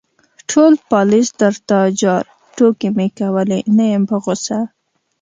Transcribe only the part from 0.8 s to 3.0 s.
پالېز تر تا جار، ټوکې